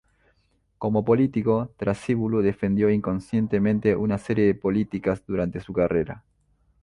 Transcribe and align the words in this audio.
Como 0.79 1.05
político, 1.05 1.69
Trasíbulo 1.77 2.41
defendió 2.41 2.89
insistentemente 2.89 3.95
una 3.95 4.17
serie 4.17 4.47
de 4.47 4.55
políticas 4.55 5.23
durante 5.27 5.59
su 5.59 5.73
carrera. 5.73 6.23